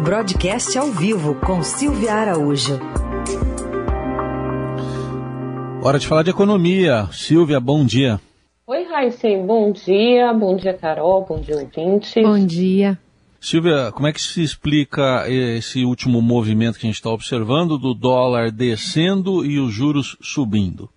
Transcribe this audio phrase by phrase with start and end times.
[0.00, 2.80] Broadcast ao vivo com Silvia Araújo.
[5.82, 7.08] Hora de falar de economia.
[7.12, 8.20] Silvia, bom dia.
[8.66, 10.32] Oi, Raíssen, bom dia.
[10.32, 11.26] Bom dia, Carol.
[11.28, 12.22] Bom dia, ouvintes.
[12.22, 12.98] Bom dia.
[13.40, 17.92] Silvia, como é que se explica esse último movimento que a gente está observando do
[17.92, 20.88] dólar descendo e os juros subindo?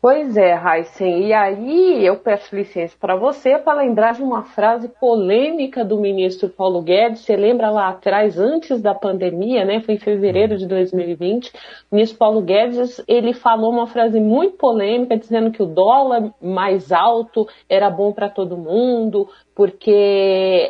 [0.00, 1.26] Pois é, Heisen.
[1.26, 6.48] E aí eu peço licença para você para lembrar de uma frase polêmica do ministro
[6.48, 7.22] Paulo Guedes.
[7.22, 9.80] Você lembra lá atrás, antes da pandemia, né?
[9.80, 11.48] Foi em fevereiro de 2020.
[11.90, 16.92] O ministro Paulo Guedes ele falou uma frase muito polêmica, dizendo que o dólar mais
[16.92, 19.90] alto era bom para todo mundo, porque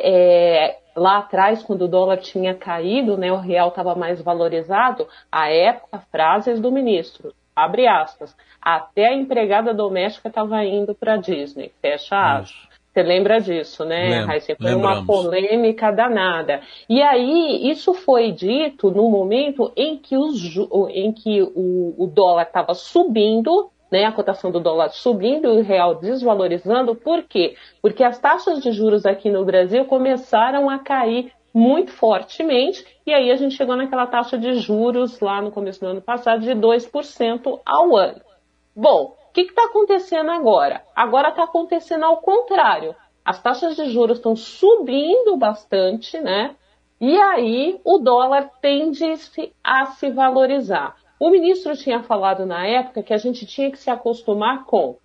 [0.03, 5.49] é, lá atrás, quando o dólar tinha caído, né, o real estava mais valorizado, a
[5.51, 7.31] época, frases do ministro,
[7.63, 12.69] abre aspas, até a empregada doméstica estava indo para Disney, fecha aspas.
[12.91, 14.55] Você lembra disso, né, Raíssa?
[14.59, 16.59] Foi uma polêmica danada.
[16.89, 20.57] E aí, isso foi dito no momento em que, os,
[20.89, 25.63] em que o, o dólar estava subindo né, a cotação do dólar subindo e o
[25.63, 26.95] real desvalorizando.
[26.95, 27.55] Por quê?
[27.81, 33.29] Porque as taxas de juros aqui no Brasil começaram a cair muito fortemente e aí
[33.29, 37.59] a gente chegou naquela taxa de juros lá no começo do ano passado de 2%
[37.65, 38.21] ao ano.
[38.73, 40.81] Bom, o que está acontecendo agora?
[40.95, 42.95] Agora está acontecendo ao contrário.
[43.25, 46.55] As taxas de juros estão subindo bastante, né?
[47.01, 49.03] E aí o dólar tende
[49.61, 50.95] a se valorizar.
[51.19, 54.95] O ministro tinha falado na época que a gente tinha que se acostumar com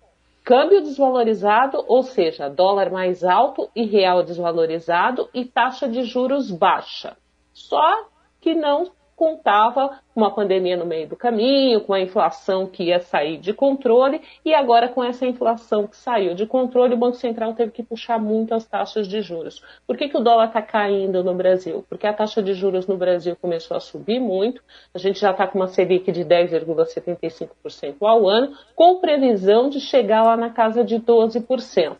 [0.45, 7.17] câmbio desvalorizado, ou seja, dólar mais alto e real desvalorizado e taxa de juros baixa.
[7.51, 8.05] Só
[8.39, 12.99] que não contava com uma pandemia no meio do caminho, com a inflação que ia
[12.99, 17.53] sair de controle, e agora com essa inflação que saiu de controle, o Banco Central
[17.53, 19.61] teve que puxar muito as taxas de juros.
[19.87, 21.85] Por que, que o dólar está caindo no Brasil?
[21.89, 24.61] Porque a taxa de juros no Brasil começou a subir muito,
[24.93, 30.23] a gente já está com uma Selic de 10,75% ao ano, com previsão de chegar
[30.23, 31.95] lá na casa de 12%.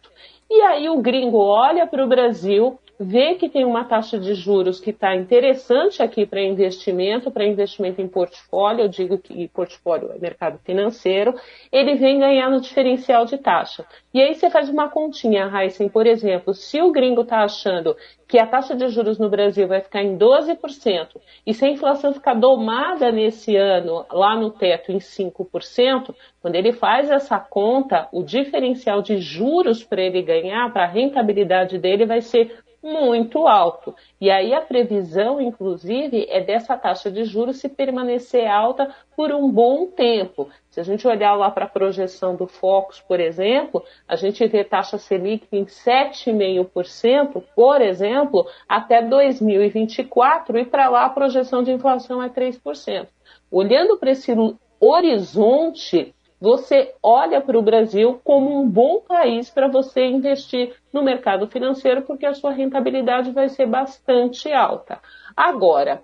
[0.50, 4.79] E aí o gringo olha para o Brasil vê que tem uma taxa de juros
[4.79, 10.19] que está interessante aqui para investimento, para investimento em portfólio, eu digo que portfólio é
[10.19, 11.35] mercado financeiro,
[11.72, 13.85] ele vem ganhar no diferencial de taxa.
[14.13, 17.95] E aí você faz uma continha, Heisen, por exemplo, se o gringo está achando
[18.28, 22.13] que a taxa de juros no Brasil vai ficar em 12%, e se a inflação
[22.13, 28.23] ficar domada nesse ano, lá no teto, em 5%, quando ele faz essa conta, o
[28.23, 33.96] diferencial de juros para ele ganhar, para a rentabilidade dele, vai ser muito alto.
[34.22, 39.50] E aí a previsão, inclusive, é dessa taxa de juros se permanecer alta por um
[39.51, 40.47] bom tempo.
[40.69, 44.63] Se a gente olhar lá para a projeção do Focus, por exemplo, a gente vê
[44.63, 52.22] taxa Selic em 7,5%, por exemplo, até 2024, e para lá a projeção de inflação
[52.22, 53.07] é 3%.
[53.51, 54.31] Olhando para esse
[54.79, 56.15] horizonte
[56.45, 62.03] você olha para o Brasil como um bom país para você investir no mercado financeiro,
[62.03, 65.00] porque a sua rentabilidade vai ser bastante alta.
[65.35, 66.03] Agora,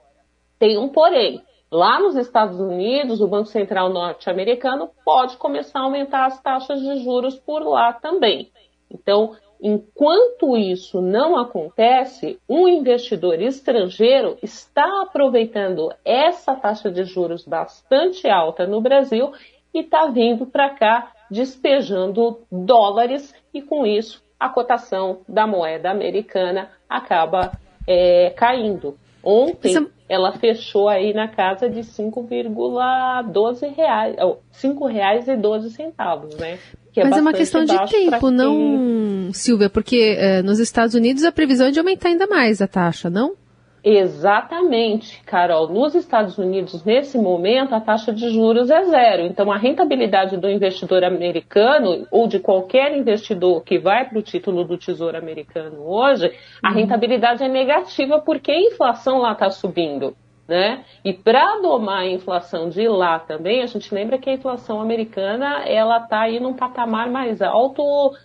[0.58, 1.44] tem um porém.
[1.72, 7.04] Lá nos Estados Unidos, o Banco Central norte-americano pode começar a aumentar as taxas de
[7.04, 8.52] juros por lá também.
[8.90, 18.28] Então, enquanto isso não acontece, um investidor estrangeiro está aproveitando essa taxa de juros bastante
[18.28, 19.32] alta no Brasil
[19.74, 26.70] e está vindo para cá despejando dólares e com isso a cotação da moeda americana
[26.90, 27.52] acaba
[27.88, 28.98] é, caindo.
[29.24, 29.92] Ontem Isso...
[30.10, 34.16] ela fechou aí na casa de 5,12 reais,
[34.52, 36.58] 5 reais e 12 centavos, né?
[36.96, 41.32] É Mas é uma questão de tempo, não, Silvia, porque é, nos Estados Unidos a
[41.32, 43.36] previsão é de aumentar ainda mais a taxa, não?
[43.84, 45.68] Exatamente, Carol.
[45.68, 49.24] Nos Estados Unidos, nesse momento, a taxa de juros é zero.
[49.24, 54.64] Então, a rentabilidade do investidor americano ou de qualquer investidor que vai para o título
[54.64, 56.32] do Tesouro Americano hoje,
[56.64, 56.76] a uhum.
[56.76, 60.16] rentabilidade é negativa porque a inflação lá está subindo.
[60.52, 60.84] Né?
[61.02, 65.64] E para domar a inflação de lá também, a gente lembra que a inflação americana
[65.66, 67.82] ela está aí num patamar mais alto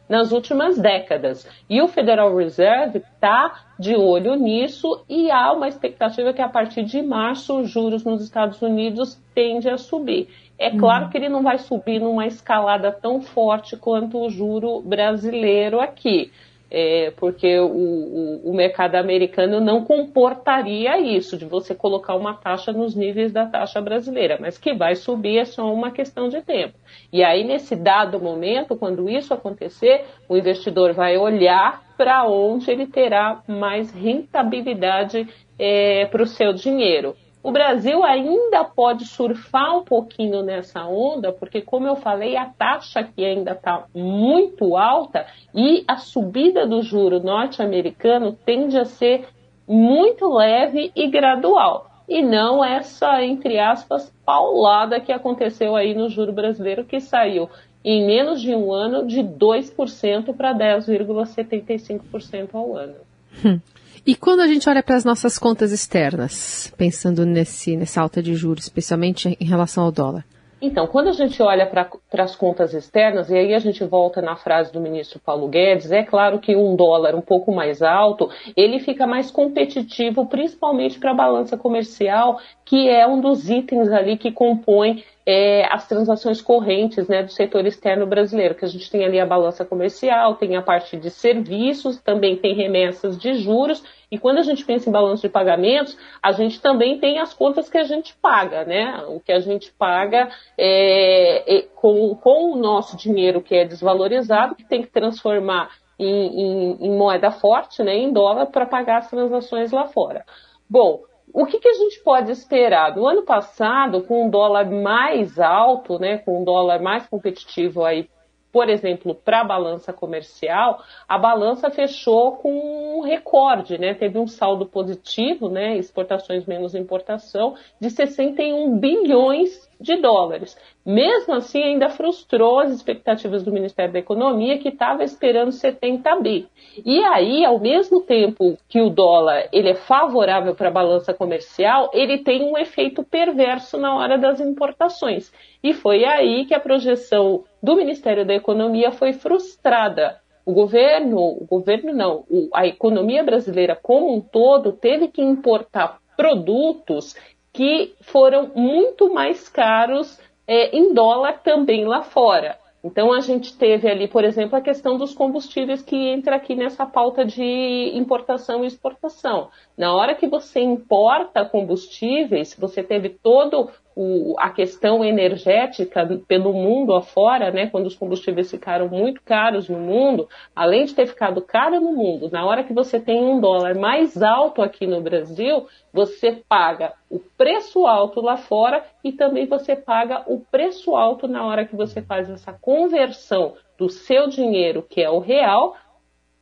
[0.09, 1.49] nas últimas décadas.
[1.71, 6.83] E o Federal Reserve está de olho nisso e há uma expectativa que a partir
[6.83, 10.29] de março os juros nos Estados Unidos tende a subir.
[10.59, 11.11] É claro uhum.
[11.11, 16.33] que ele não vai subir numa escalada tão forte quanto o juro brasileiro aqui
[16.71, 22.73] é, porque o, o, o, mercado americano não comportaria isso, de você colocar uma taxa
[22.73, 26.75] nos níveis da taxa brasileira, mas que vai subir é só uma questão de tempo.
[27.13, 32.87] E aí, nesse dado momento, quando isso acontecer, o investidor vai olhar para onde ele
[32.87, 35.27] terá mais rentabilidade
[35.59, 37.15] é, para o seu dinheiro.
[37.47, 42.99] O Brasil ainda pode surfar um pouquinho nessa onda, porque, como eu falei, a taxa
[42.99, 49.29] aqui ainda está muito alta e a subida do juro norte-americano tende a ser
[49.65, 51.89] muito leve e gradual.
[52.09, 57.49] E não essa, entre aspas, paulada que aconteceu aí no juro brasileiro, que saiu
[57.85, 62.97] em menos de um ano de 2% para 10,75% ao ano.
[64.07, 68.37] E quando a gente olha para as nossas contas externas, pensando nesse, nessa alta de
[68.37, 70.25] juros, especialmente em relação ao dólar?
[70.63, 71.91] Então, quando a gente olha para
[72.23, 76.05] as contas externas, e aí a gente volta na frase do ministro Paulo Guedes, é
[76.05, 81.15] claro que um dólar um pouco mais alto, ele fica mais competitivo, principalmente para a
[81.15, 87.25] balança comercial, que é um dos itens ali que compõe é, as transações correntes né,
[87.25, 90.97] do setor externo brasileiro, que a gente tem ali a balança comercial, tem a parte
[90.97, 95.29] de serviços, também tem remessas de juros, e quando a gente pensa em balanço de
[95.29, 99.03] pagamentos, a gente também tem as contas que a gente paga, né?
[99.09, 104.55] O que a gente paga é, é, com, com o nosso dinheiro que é desvalorizado,
[104.55, 109.11] que tem que transformar em, em, em moeda forte, né, em dólar, para pagar as
[109.11, 110.25] transações lá fora.
[110.71, 111.03] Bom,
[111.37, 112.97] o que, que, a gente pode esperar?
[112.97, 118.09] No ano passado, com um dólar mais alto, né, com um dólar mais competitivo aí,
[118.51, 123.93] por exemplo, para a balança comercial, a balança fechou com um recorde, né?
[123.93, 125.77] Teve um saldo positivo, né?
[125.77, 130.57] Exportações menos importação, de 61 bilhões de dólares.
[130.85, 136.49] Mesmo assim, ainda frustrou as expectativas do Ministério da Economia, que estava esperando 70 bi.
[136.85, 141.91] E aí, ao mesmo tempo que o dólar ele é favorável para a balança comercial,
[141.93, 145.33] ele tem um efeito perverso na hora das importações.
[145.63, 150.21] E foi aí que a projeção do Ministério da Economia foi frustrada.
[150.45, 152.25] O governo, o governo não,
[152.55, 157.17] a economia brasileira como um todo teve que importar produtos
[157.57, 162.59] que foram muito mais caros é, em dólar também lá fora.
[162.85, 166.85] Então a gente teve ali, por exemplo, a questão dos combustíveis que entra aqui nessa
[166.85, 169.49] pauta de importação e exportação.
[169.77, 176.95] Na hora que você importa combustíveis, você teve todo o, a questão energética pelo mundo
[176.95, 181.81] afora, né, quando os combustíveis ficaram muito caros no mundo, além de ter ficado caro
[181.81, 186.43] no mundo, na hora que você tem um dólar mais alto aqui no Brasil, você
[186.47, 191.65] paga o preço alto lá fora e também você paga o preço alto na hora
[191.65, 195.75] que você faz essa conversão do seu dinheiro, que é o real,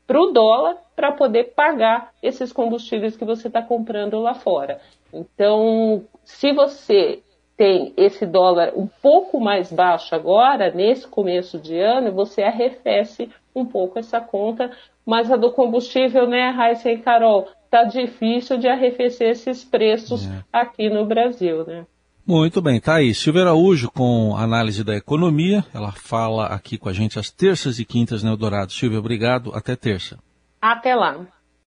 [0.08, 4.80] para o dólar, para poder pagar esses combustíveis que você está comprando lá fora.
[5.12, 7.22] Então, se você
[7.56, 13.64] tem esse dólar um pouco mais baixo agora, nesse começo de ano, você arrefece um
[13.64, 14.70] pouco essa conta,
[15.06, 20.44] mas a do combustível, né, Raíssa e Carol, tá difícil de arrefecer esses preços é.
[20.52, 21.86] aqui no Brasil, né?
[22.26, 23.12] Muito bem, tá aí.
[23.12, 25.62] Silvia Araújo com análise da economia.
[25.74, 28.72] Ela fala aqui com a gente às terças e quintas no Eldorado.
[28.72, 29.54] Silvia, obrigado.
[29.54, 30.18] Até terça.
[30.60, 31.26] Até lá.